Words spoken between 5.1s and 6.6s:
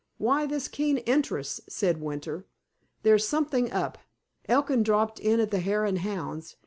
in at the Hare and Hounds.